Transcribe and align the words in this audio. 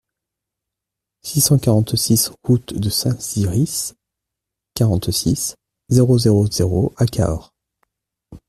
six 1.21 1.41
cent 1.41 1.59
quarante-six 1.59 2.31
route 2.43 2.73
de 2.73 2.89
Saint-Cirice, 2.89 3.93
quarante-six, 4.73 5.53
zéro 5.89 6.17
zéro 6.17 6.47
zéro 6.49 6.91
à 6.97 7.05
Cahors 7.05 7.53